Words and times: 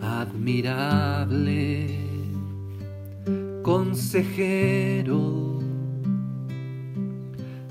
Admirable 0.00 1.88
consejero, 3.62 5.60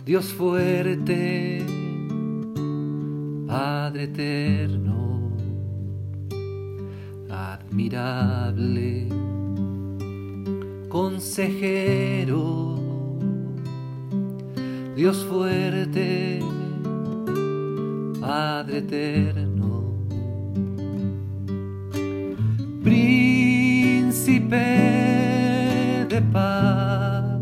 Dios 0.06 0.34
fuerte, 0.34 1.66
Padre 3.48 4.04
eterno, 4.04 5.32
admirable 7.30 9.08
consejero, 10.90 12.71
Dios 15.02 15.26
fuerte, 15.26 16.40
Padre 18.20 18.78
eterno, 18.78 19.96
príncipe 22.84 24.58
de 26.08 26.22
paz, 26.32 27.42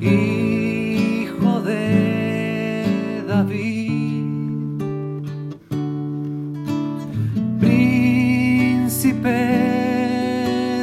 hijo 0.00 1.60
de 1.60 3.22
David, 3.28 4.24
príncipe 7.60 9.28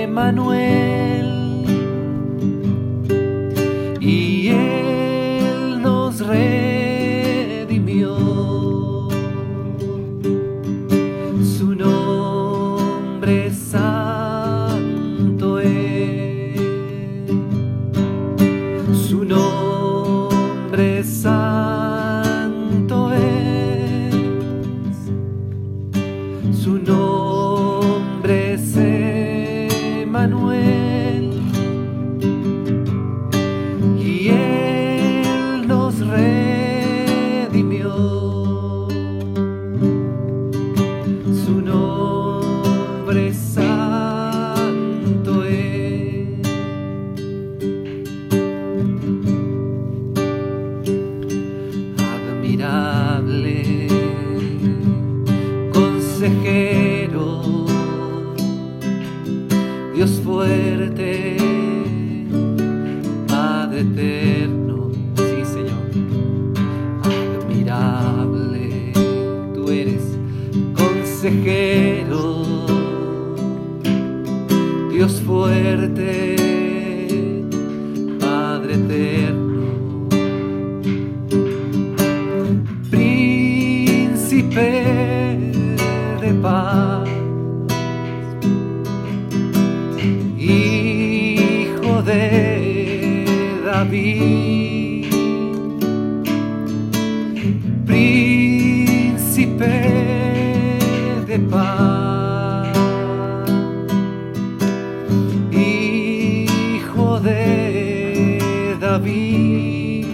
Emmanuel, 0.00 0.42
y 4.00 4.48
él 4.48 5.80
nos 5.80 6.18
redimió. 6.26 8.16
Su 11.44 11.76
nombre 11.76 13.52
santo 13.52 13.81
nombre 21.12 21.41
consejero, 56.22 57.42
Dios 59.92 60.20
fuerte, 60.24 61.36
Padre 63.26 63.80
eterno, 63.80 64.92
sí 65.16 65.44
Señor. 65.44 65.82
Admirable, 67.42 68.92
tú 69.52 69.68
eres 69.68 70.16
consejero, 70.76 72.44
Dios 74.92 75.20
fuerte, 75.22 76.36
de 92.12 93.62
David. 93.64 95.06
Príncipe 97.86 99.74
de 101.26 101.38
paz, 101.50 102.76
hijo 105.52 107.20
de 107.20 108.76
David, 108.80 110.06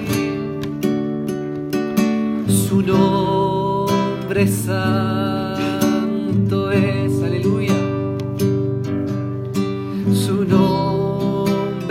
su 2.46 2.82
nombre 2.82 4.46
santo 4.46 5.76
es, 6.70 7.07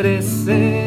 nombre 0.07 0.86